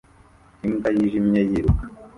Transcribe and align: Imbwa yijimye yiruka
Imbwa 0.65 0.89
yijimye 0.97 1.41
yiruka 1.49 1.83